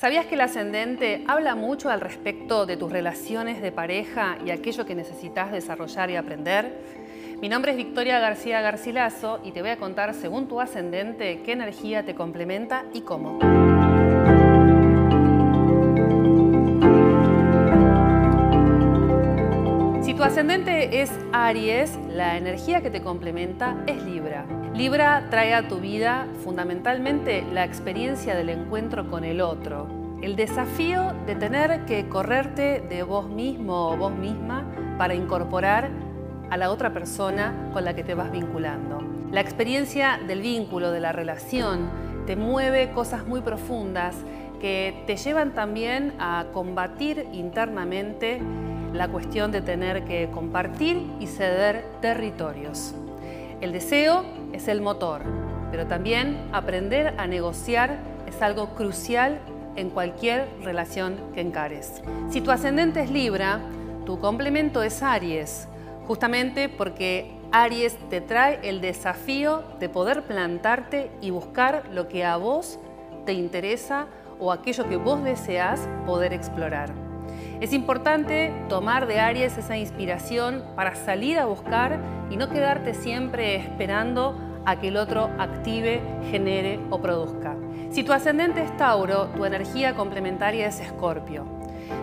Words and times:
¿Sabías 0.00 0.26
que 0.26 0.36
el 0.36 0.42
ascendente 0.42 1.24
habla 1.26 1.56
mucho 1.56 1.90
al 1.90 2.00
respecto 2.00 2.66
de 2.66 2.76
tus 2.76 2.92
relaciones 2.92 3.60
de 3.60 3.72
pareja 3.72 4.38
y 4.46 4.50
aquello 4.50 4.86
que 4.86 4.94
necesitas 4.94 5.50
desarrollar 5.50 6.08
y 6.08 6.14
aprender? 6.14 6.72
Mi 7.42 7.48
nombre 7.48 7.72
es 7.72 7.76
Victoria 7.76 8.20
García 8.20 8.60
Garcilaso 8.60 9.40
y 9.42 9.50
te 9.50 9.60
voy 9.60 9.70
a 9.70 9.76
contar, 9.76 10.14
según 10.14 10.46
tu 10.46 10.60
ascendente, 10.60 11.42
qué 11.42 11.50
energía 11.50 12.04
te 12.04 12.14
complementa 12.14 12.84
y 12.94 13.00
cómo. 13.00 13.40
Si 20.04 20.14
tu 20.14 20.22
ascendente 20.22 21.02
es 21.02 21.10
Aries, 21.32 21.98
la 22.08 22.36
energía 22.36 22.82
que 22.82 22.90
te 22.90 23.02
complementa 23.02 23.82
es 23.88 24.00
Libra. 24.04 24.46
Libra 24.78 25.26
trae 25.28 25.54
a 25.54 25.66
tu 25.66 25.80
vida 25.80 26.28
fundamentalmente 26.44 27.42
la 27.52 27.64
experiencia 27.64 28.36
del 28.36 28.48
encuentro 28.48 29.10
con 29.10 29.24
el 29.24 29.40
otro, 29.40 29.88
el 30.22 30.36
desafío 30.36 31.14
de 31.26 31.34
tener 31.34 31.84
que 31.84 32.08
correrte 32.08 32.80
de 32.88 33.02
vos 33.02 33.28
mismo 33.28 33.88
o 33.90 33.96
vos 33.96 34.12
misma 34.12 34.64
para 34.96 35.16
incorporar 35.16 35.90
a 36.48 36.56
la 36.56 36.70
otra 36.70 36.92
persona 36.92 37.70
con 37.72 37.84
la 37.84 37.96
que 37.96 38.04
te 38.04 38.14
vas 38.14 38.30
vinculando. 38.30 39.00
La 39.32 39.40
experiencia 39.40 40.20
del 40.28 40.42
vínculo, 40.42 40.92
de 40.92 41.00
la 41.00 41.10
relación, 41.10 41.90
te 42.24 42.36
mueve 42.36 42.92
cosas 42.92 43.26
muy 43.26 43.40
profundas 43.40 44.14
que 44.60 45.02
te 45.08 45.16
llevan 45.16 45.54
también 45.54 46.14
a 46.20 46.46
combatir 46.52 47.26
internamente 47.32 48.40
la 48.92 49.08
cuestión 49.08 49.50
de 49.50 49.60
tener 49.60 50.04
que 50.04 50.30
compartir 50.30 51.04
y 51.18 51.26
ceder 51.26 51.84
territorios. 52.00 52.94
El 53.60 53.72
deseo 53.72 54.24
es 54.52 54.68
el 54.68 54.80
motor, 54.80 55.22
pero 55.70 55.86
también 55.86 56.48
aprender 56.52 57.14
a 57.18 57.26
negociar 57.26 57.98
es 58.26 58.40
algo 58.40 58.74
crucial 58.74 59.40
en 59.74 59.90
cualquier 59.90 60.48
relación 60.62 61.16
que 61.34 61.40
encares. 61.40 62.02
Si 62.30 62.40
tu 62.40 62.50
ascendente 62.50 63.02
es 63.02 63.10
Libra, 63.10 63.60
tu 64.06 64.20
complemento 64.20 64.82
es 64.82 65.02
Aries, 65.02 65.66
justamente 66.06 66.68
porque 66.68 67.32
Aries 67.50 67.96
te 68.10 68.20
trae 68.20 68.60
el 68.62 68.80
desafío 68.80 69.64
de 69.80 69.88
poder 69.88 70.22
plantarte 70.22 71.10
y 71.20 71.30
buscar 71.30 71.84
lo 71.92 72.06
que 72.06 72.24
a 72.24 72.36
vos 72.36 72.78
te 73.26 73.32
interesa 73.32 74.06
o 74.38 74.52
aquello 74.52 74.88
que 74.88 74.96
vos 74.96 75.24
deseas 75.24 75.88
poder 76.06 76.32
explorar. 76.32 77.07
Es 77.60 77.72
importante 77.72 78.52
tomar 78.68 79.08
de 79.08 79.18
Aries 79.18 79.58
esa 79.58 79.76
inspiración 79.76 80.62
para 80.76 80.94
salir 80.94 81.40
a 81.40 81.46
buscar 81.46 81.98
y 82.30 82.36
no 82.36 82.48
quedarte 82.48 82.94
siempre 82.94 83.56
esperando 83.56 84.38
a 84.64 84.76
que 84.76 84.88
el 84.88 84.96
otro 84.96 85.28
active, 85.38 86.00
genere 86.30 86.78
o 86.90 87.00
produzca. 87.00 87.56
Si 87.90 88.04
tu 88.04 88.12
ascendente 88.12 88.62
es 88.62 88.76
Tauro, 88.76 89.26
tu 89.34 89.44
energía 89.44 89.94
complementaria 89.94 90.68
es 90.68 90.78
Escorpio. 90.78 91.46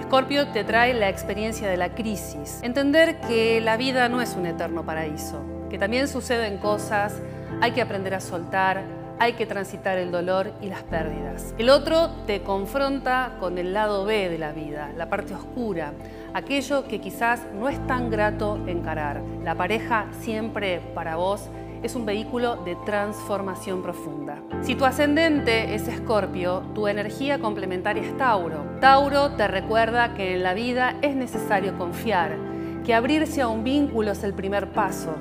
Escorpio 0.00 0.48
te 0.48 0.64
trae 0.64 0.92
la 0.92 1.08
experiencia 1.08 1.66
de 1.66 1.78
la 1.78 1.94
crisis, 1.94 2.60
entender 2.62 3.18
que 3.20 3.62
la 3.62 3.78
vida 3.78 4.10
no 4.10 4.20
es 4.20 4.34
un 4.34 4.44
eterno 4.44 4.84
paraíso, 4.84 5.40
que 5.70 5.78
también 5.78 6.08
suceden 6.08 6.58
cosas, 6.58 7.22
hay 7.62 7.72
que 7.72 7.80
aprender 7.80 8.14
a 8.14 8.20
soltar, 8.20 8.82
hay 9.20 9.32
que 9.32 9.46
transitar 9.46 9.98
el 9.98 10.10
dolor 10.10 10.52
y 10.62 10.66
las 10.66 10.82
pérdidas. 10.82 11.54
El 11.58 11.70
otro 11.70 12.10
te 12.26 12.42
confronta 12.42 13.36
con 13.40 13.58
el 13.58 13.72
lado 13.72 14.04
B 14.04 14.28
de 14.28 14.38
la 14.38 14.52
vida, 14.52 14.90
la 14.96 15.08
parte 15.08 15.34
oscura, 15.34 15.92
aquello 16.34 16.86
que 16.86 17.00
quizás 17.00 17.42
no 17.54 17.68
es 17.68 17.84
tan 17.86 18.10
grato 18.10 18.58
encarar. 18.66 19.22
La 19.42 19.54
pareja 19.54 20.06
siempre 20.20 20.80
para 20.94 21.16
vos 21.16 21.48
es 21.82 21.94
un 21.94 22.06
vehículo 22.06 22.56
de 22.56 22.76
transformación 22.86 23.82
profunda. 23.82 24.38
Si 24.62 24.74
tu 24.74 24.84
ascendente 24.84 25.74
es 25.74 25.86
Escorpio, 25.86 26.62
tu 26.74 26.88
energía 26.88 27.38
complementaria 27.38 28.02
es 28.02 28.16
Tauro. 28.16 28.64
Tauro 28.80 29.30
te 29.32 29.46
recuerda 29.46 30.14
que 30.14 30.34
en 30.34 30.42
la 30.42 30.54
vida 30.54 30.96
es 31.02 31.14
necesario 31.14 31.76
confiar, 31.78 32.36
que 32.84 32.94
abrirse 32.94 33.42
a 33.42 33.48
un 33.48 33.64
vínculo 33.64 34.12
es 34.12 34.24
el 34.24 34.34
primer 34.34 34.72
paso. 34.72 35.14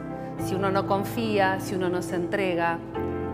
Si 0.45 0.55
uno 0.55 0.71
no 0.71 0.87
confía, 0.87 1.59
si 1.59 1.75
uno 1.75 1.89
no 1.89 2.01
se 2.01 2.15
entrega, 2.15 2.79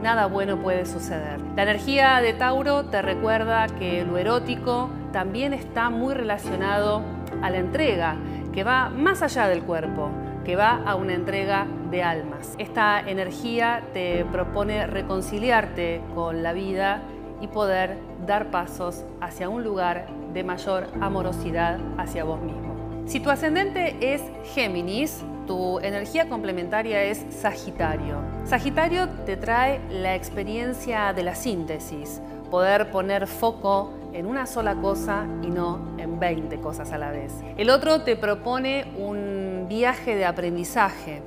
nada 0.04 0.26
bueno 0.26 0.58
puede 0.58 0.86
suceder. 0.86 1.40
La 1.56 1.64
energía 1.64 2.20
de 2.22 2.34
Tauro 2.34 2.84
te 2.84 3.02
recuerda 3.02 3.68
que 3.68 4.04
lo 4.04 4.18
erótico 4.18 4.90
también 5.14 5.54
está 5.54 5.90
muy 5.90 6.14
relacionado 6.14 7.02
a 7.42 7.50
la 7.50 7.58
entrega, 7.58 8.18
que 8.52 8.66
va 8.66 8.90
más 8.90 9.22
allá 9.22 9.48
del 9.48 9.64
cuerpo, 9.64 10.10
que 10.44 10.58
va 10.58 10.82
a 10.86 10.96
una 10.96 11.14
entrega 11.14 11.66
de 11.90 12.04
almas. 12.04 12.54
Esta 12.58 13.00
energía 13.00 13.82
te 13.94 14.26
propone 14.26 14.88
reconciliarte 14.88 16.02
con 16.14 16.44
la 16.44 16.52
vida 16.52 17.02
y 17.40 17.48
poder 17.48 17.98
dar 18.28 18.52
pasos 18.52 19.06
hacia 19.22 19.48
un 19.48 19.64
lugar 19.64 20.08
de 20.34 20.44
mayor 20.44 20.88
amorosidad 21.00 21.80
hacia 21.98 22.26
vos 22.26 22.42
mismo. 22.42 22.73
Si 23.06 23.20
tu 23.20 23.30
ascendente 23.30 23.98
es 24.00 24.22
Géminis, 24.54 25.24
tu 25.46 25.78
energía 25.80 26.30
complementaria 26.30 27.04
es 27.04 27.26
Sagitario. 27.30 28.16
Sagitario 28.46 29.10
te 29.26 29.36
trae 29.36 29.82
la 29.90 30.16
experiencia 30.16 31.12
de 31.12 31.24
la 31.24 31.36
síntesis, 31.36 32.22
poder 32.50 32.92
poner 32.92 33.28
foco 33.28 33.94
en 34.14 34.26
una 34.26 34.46
sola 34.46 34.76
cosa 34.76 35.28
y 35.42 35.48
no 35.48 35.96
en 35.98 36.18
20 36.18 36.58
cosas 36.62 36.94
a 36.94 36.98
la 36.98 37.12
vez. 37.12 37.34
El 37.58 37.70
otro 37.70 38.04
te 38.04 38.16
propone 38.16 38.86
un 38.98 39.66
viaje 39.68 40.16
de 40.16 40.26
aprendizaje, 40.26 41.22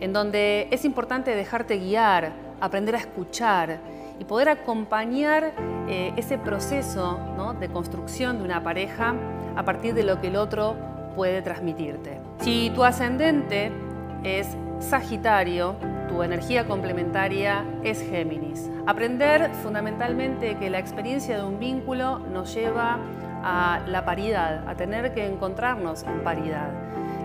en 0.00 0.12
donde 0.12 0.66
es 0.72 0.84
importante 0.84 1.36
dejarte 1.36 1.78
guiar, 1.78 2.32
aprender 2.60 2.96
a 2.96 2.98
escuchar 2.98 3.78
y 4.18 4.24
poder 4.24 4.48
acompañar 4.48 5.52
eh, 5.88 6.12
ese 6.16 6.36
proceso 6.36 7.20
de 7.60 7.68
construcción 7.68 8.38
de 8.38 8.44
una 8.44 8.62
pareja 8.62 9.14
a 9.54 9.64
partir 9.64 9.94
de 9.94 10.02
lo 10.02 10.20
que 10.20 10.28
el 10.28 10.36
otro 10.36 10.91
puede 11.14 11.42
transmitirte. 11.42 12.20
Si 12.40 12.70
tu 12.74 12.84
ascendente 12.84 13.72
es 14.24 14.56
Sagitario, 14.80 15.76
tu 16.08 16.22
energía 16.22 16.66
complementaria 16.66 17.64
es 17.84 18.02
Géminis. 18.02 18.70
Aprender 18.86 19.50
fundamentalmente 19.62 20.56
que 20.56 20.68
la 20.70 20.78
experiencia 20.78 21.38
de 21.38 21.44
un 21.44 21.58
vínculo 21.58 22.18
nos 22.18 22.54
lleva 22.54 22.98
a 23.42 23.80
la 23.86 24.04
paridad, 24.04 24.68
a 24.68 24.74
tener 24.74 25.14
que 25.14 25.26
encontrarnos 25.26 26.02
en 26.02 26.22
paridad. 26.22 26.70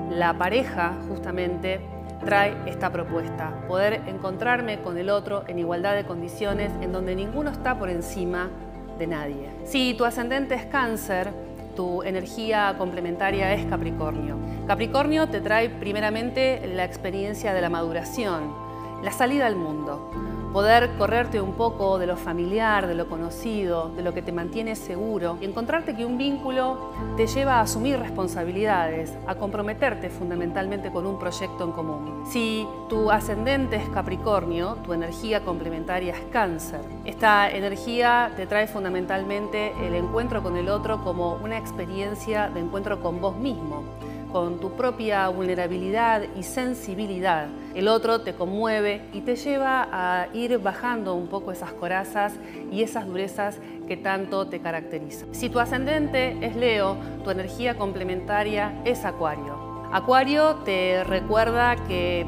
La 0.10 0.34
pareja 0.34 0.94
justamente 1.10 1.82
trae 2.24 2.56
esta 2.66 2.92
propuesta, 2.92 3.54
poder 3.68 4.02
encontrarme 4.08 4.80
con 4.80 4.98
el 4.98 5.10
otro 5.10 5.44
en 5.48 5.60
igualdad 5.60 5.96
de 5.96 6.06
condiciones 6.06 6.72
en 6.82 6.92
donde 6.92 7.16
ninguno 7.16 7.52
está 7.52 7.78
por 7.78 7.90
encima 7.90 8.50
de 8.98 9.08
nadie. 9.08 9.50
Si 9.66 9.94
tu 9.94 10.06
ascendente 10.06 10.56
es 10.56 10.66
cáncer, 10.66 11.32
tu 11.78 12.02
energía 12.02 12.74
complementaria 12.80 13.54
es 13.54 13.64
Capricornio. 13.68 14.36
Capricornio 14.66 15.30
te 15.30 15.42
trae 15.42 15.70
primeramente 15.70 16.68
la 16.74 16.84
experiencia 16.84 17.54
de 17.54 17.62
la 17.62 17.70
maduración, 17.70 18.67
la 19.04 19.12
salida 19.12 19.46
al 19.46 19.56
mundo, 19.56 20.10
poder 20.54 20.98
correrte 20.98 21.40
un 21.40 21.54
poco 21.54 22.00
de 22.00 22.08
lo 22.08 22.18
familiar, 22.18 22.88
de 22.88 22.96
lo 22.96 23.08
conocido, 23.08 23.90
de 23.90 24.02
lo 24.02 24.14
que 24.14 24.22
te 24.22 24.32
mantiene 24.32 24.76
seguro 24.76 25.38
y 25.40 25.46
encontrarte 25.46 25.96
que 25.96 26.06
un 26.06 26.18
vínculo 26.18 26.94
te 27.16 27.28
lleva 27.28 27.56
a 27.56 27.62
asumir 27.62 28.00
responsabilidades, 28.00 29.14
a 29.28 29.36
comprometerte 29.36 30.10
fundamentalmente 30.10 30.92
con 30.92 31.06
un 31.06 31.20
proyecto 31.20 31.64
en 31.64 31.72
común. 31.72 32.24
Si 32.26 32.66
tu 32.90 33.12
ascendente 33.12 33.76
es 33.76 33.90
Capricornio, 33.90 34.78
tu 34.84 34.94
energía 34.94 35.42
complementaria 35.42 36.14
es 36.14 36.22
Cáncer. 36.32 36.82
Esta 37.06 37.50
energía 37.52 38.32
te 38.36 38.48
trae 38.48 38.68
fundamentalmente 38.68 39.74
el 39.86 39.94
encuentro 39.96 40.42
con 40.42 40.58
el 40.58 40.70
otro 40.70 41.04
como 41.04 41.36
una 41.36 41.58
experiencia 41.58 42.50
de 42.50 42.62
encuentro 42.62 43.00
con 43.00 43.22
vos 43.22 43.38
mismo 43.38 43.84
con 44.32 44.60
tu 44.60 44.72
propia 44.72 45.28
vulnerabilidad 45.30 46.24
y 46.36 46.44
sensibilidad. 46.44 47.48
El 47.76 47.88
otro 47.88 48.22
te 48.22 48.34
conmueve 48.34 49.02
y 49.14 49.22
te 49.22 49.36
lleva 49.36 49.88
a 49.92 50.28
ir 50.34 50.58
bajando 50.60 51.16
un 51.16 51.28
poco 51.28 51.52
esas 51.52 51.74
corazas 51.74 52.34
y 52.72 52.82
esas 52.82 53.06
durezas 53.08 53.60
que 53.88 53.98
tanto 53.98 54.48
te 54.48 54.60
caracterizan. 54.60 55.34
Si 55.34 55.50
tu 55.50 55.60
ascendente 55.60 56.38
es 56.42 56.56
Leo, 56.56 56.98
tu 57.24 57.30
energía 57.30 57.78
complementaria 57.78 58.82
es 58.84 59.06
Acuario. 59.06 59.88
Acuario 59.92 60.56
te 60.66 61.04
recuerda 61.04 61.76
que 61.88 62.26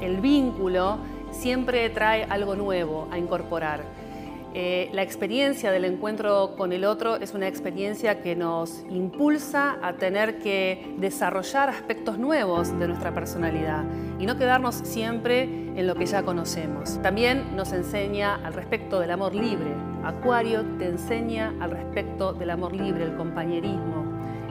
el 0.00 0.20
vínculo 0.20 0.98
siempre 1.30 1.88
trae 1.90 2.24
algo 2.24 2.54
nuevo 2.54 3.08
a 3.10 3.18
incorporar 3.18 3.82
eh, 4.54 4.90
la 4.92 5.02
experiencia 5.02 5.72
del 5.72 5.86
encuentro 5.86 6.56
con 6.56 6.72
el 6.72 6.84
otro 6.84 7.16
es 7.16 7.32
una 7.32 7.48
experiencia 7.48 8.20
que 8.20 8.36
nos 8.36 8.84
impulsa 8.90 9.78
a 9.82 9.94
tener 9.94 10.38
que 10.40 10.94
desarrollar 10.98 11.70
aspectos 11.70 12.18
nuevos 12.18 12.78
de 12.78 12.86
nuestra 12.86 13.14
personalidad 13.14 13.84
y 14.18 14.26
no 14.26 14.36
quedarnos 14.36 14.74
siempre 14.74 15.44
en 15.44 15.86
lo 15.86 15.94
que 15.94 16.04
ya 16.04 16.22
conocemos. 16.22 17.00
También 17.02 17.56
nos 17.56 17.72
enseña 17.72 18.34
al 18.44 18.52
respecto 18.52 19.00
del 19.00 19.12
amor 19.12 19.34
libre. 19.34 19.70
Acuario 20.04 20.64
te 20.78 20.86
enseña 20.86 21.54
al 21.60 21.70
respecto 21.70 22.34
del 22.34 22.50
amor 22.50 22.74
libre, 22.74 23.04
el 23.04 23.16
compañerismo. 23.16 24.04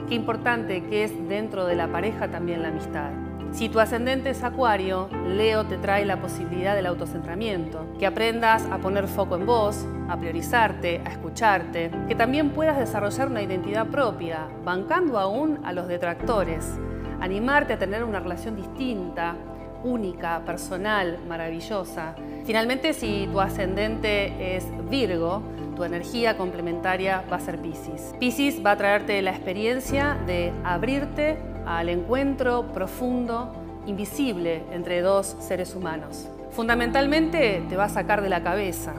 Qué 0.08 0.16
importante 0.16 0.82
que 0.84 1.04
es 1.04 1.28
dentro 1.28 1.64
de 1.64 1.76
la 1.76 1.86
pareja 1.86 2.28
también 2.28 2.62
la 2.62 2.68
amistad. 2.68 3.12
Si 3.52 3.68
tu 3.68 3.80
ascendente 3.80 4.30
es 4.30 4.42
Acuario, 4.44 5.10
Leo 5.26 5.64
te 5.66 5.76
trae 5.76 6.06
la 6.06 6.18
posibilidad 6.18 6.74
del 6.74 6.86
autocentramiento, 6.86 7.86
que 7.98 8.06
aprendas 8.06 8.64
a 8.70 8.78
poner 8.78 9.06
foco 9.06 9.36
en 9.36 9.44
vos, 9.44 9.84
a 10.08 10.16
priorizarte, 10.16 11.02
a 11.04 11.10
escucharte, 11.10 11.90
que 12.08 12.14
también 12.14 12.50
puedas 12.50 12.78
desarrollar 12.78 13.28
una 13.28 13.42
identidad 13.42 13.88
propia, 13.88 14.48
bancando 14.64 15.18
aún 15.18 15.60
a 15.64 15.74
los 15.74 15.86
detractores, 15.86 16.78
animarte 17.20 17.74
a 17.74 17.78
tener 17.78 18.04
una 18.04 18.20
relación 18.20 18.56
distinta, 18.56 19.36
única, 19.84 20.40
personal, 20.46 21.18
maravillosa. 21.28 22.14
Finalmente, 22.46 22.94
si 22.94 23.28
tu 23.30 23.38
ascendente 23.38 24.56
es 24.56 24.64
Virgo, 24.88 25.42
tu 25.76 25.84
energía 25.84 26.38
complementaria 26.38 27.22
va 27.30 27.36
a 27.36 27.40
ser 27.40 27.58
Pisces. 27.58 28.14
Pisces 28.18 28.64
va 28.64 28.72
a 28.72 28.76
traerte 28.76 29.20
la 29.20 29.32
experiencia 29.32 30.16
de 30.26 30.52
abrirte 30.64 31.51
al 31.66 31.88
encuentro 31.88 32.64
profundo, 32.72 33.52
invisible 33.86 34.62
entre 34.72 35.00
dos 35.02 35.36
seres 35.40 35.74
humanos. 35.74 36.28
Fundamentalmente 36.50 37.62
te 37.68 37.76
va 37.76 37.84
a 37.84 37.88
sacar 37.88 38.22
de 38.22 38.28
la 38.28 38.42
cabeza 38.42 38.94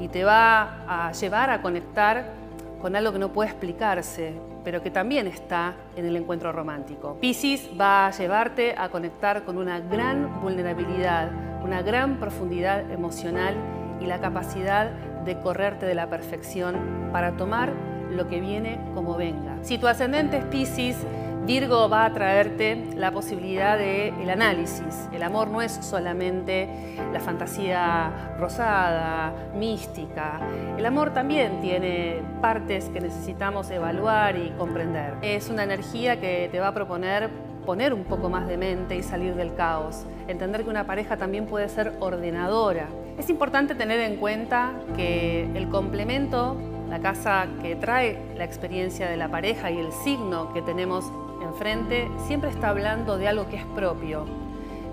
y 0.00 0.08
te 0.08 0.24
va 0.24 1.08
a 1.08 1.12
llevar 1.12 1.50
a 1.50 1.62
conectar 1.62 2.32
con 2.80 2.96
algo 2.96 3.12
que 3.12 3.18
no 3.18 3.32
puede 3.32 3.50
explicarse, 3.50 4.34
pero 4.64 4.82
que 4.82 4.90
también 4.90 5.26
está 5.26 5.74
en 5.96 6.06
el 6.06 6.16
encuentro 6.16 6.52
romántico. 6.52 7.16
Pisces 7.20 7.70
va 7.78 8.06
a 8.06 8.10
llevarte 8.10 8.74
a 8.76 8.88
conectar 8.88 9.44
con 9.44 9.58
una 9.58 9.80
gran 9.80 10.40
vulnerabilidad, 10.40 11.30
una 11.62 11.82
gran 11.82 12.18
profundidad 12.18 12.90
emocional 12.90 13.54
y 14.00 14.06
la 14.06 14.20
capacidad 14.20 14.90
de 15.24 15.38
correrte 15.40 15.86
de 15.86 15.94
la 15.94 16.08
perfección 16.08 17.10
para 17.12 17.36
tomar 17.36 17.72
lo 18.10 18.28
que 18.28 18.40
viene 18.40 18.78
como 18.94 19.16
venga. 19.16 19.56
Si 19.62 19.78
tu 19.78 19.86
ascendente 19.86 20.38
es 20.38 20.44
Pisces, 20.44 20.96
Virgo 21.46 21.88
va 21.88 22.06
a 22.06 22.12
traerte 22.12 22.76
la 22.96 23.12
posibilidad 23.12 23.78
del 23.78 24.14
el 24.20 24.30
análisis. 24.30 25.08
El 25.12 25.22
amor 25.22 25.46
no 25.46 25.62
es 25.62 25.70
solamente 25.70 26.68
la 27.12 27.20
fantasía 27.20 28.34
rosada, 28.36 29.32
mística. 29.54 30.40
El 30.76 30.84
amor 30.84 31.14
también 31.14 31.60
tiene 31.60 32.20
partes 32.40 32.86
que 32.86 33.00
necesitamos 33.00 33.70
evaluar 33.70 34.36
y 34.36 34.50
comprender. 34.58 35.14
Es 35.22 35.48
una 35.48 35.62
energía 35.62 36.20
que 36.20 36.48
te 36.50 36.58
va 36.58 36.68
a 36.68 36.74
proponer 36.74 37.30
poner 37.64 37.94
un 37.94 38.02
poco 38.02 38.28
más 38.28 38.48
de 38.48 38.56
mente 38.56 38.96
y 38.96 39.04
salir 39.04 39.36
del 39.36 39.54
caos. 39.54 40.04
Entender 40.26 40.64
que 40.64 40.70
una 40.70 40.84
pareja 40.84 41.16
también 41.16 41.46
puede 41.46 41.68
ser 41.68 41.92
ordenadora. 42.00 42.88
Es 43.18 43.30
importante 43.30 43.76
tener 43.76 44.00
en 44.00 44.16
cuenta 44.16 44.72
que 44.96 45.44
el 45.54 45.68
complemento 45.68 46.56
la 46.88 47.00
casa 47.00 47.46
que 47.62 47.76
trae 47.76 48.18
la 48.36 48.44
experiencia 48.44 49.08
de 49.08 49.16
la 49.16 49.28
pareja 49.28 49.70
y 49.70 49.78
el 49.78 49.92
signo 49.92 50.52
que 50.52 50.62
tenemos 50.62 51.10
enfrente 51.42 52.10
siempre 52.26 52.50
está 52.50 52.70
hablando 52.70 53.18
de 53.18 53.28
algo 53.28 53.48
que 53.48 53.56
es 53.56 53.64
propio, 53.74 54.26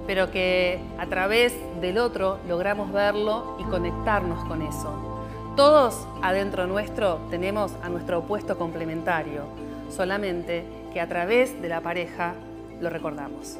pero 0.07 0.31
que 0.31 0.79
a 0.97 1.05
través 1.07 1.55
del 1.81 1.97
otro 1.97 2.39
logramos 2.47 2.91
verlo 2.91 3.57
y 3.59 3.63
conectarnos 3.63 4.43
con 4.45 4.61
eso. 4.61 4.93
Todos 5.55 6.07
adentro 6.21 6.65
nuestro 6.67 7.19
tenemos 7.29 7.73
a 7.83 7.89
nuestro 7.89 8.19
opuesto 8.19 8.57
complementario, 8.57 9.43
solamente 9.89 10.65
que 10.91 10.99
a 10.99 11.07
través 11.07 11.61
de 11.61 11.69
la 11.69 11.81
pareja 11.81 12.33
lo 12.81 12.89
recordamos. 12.89 13.57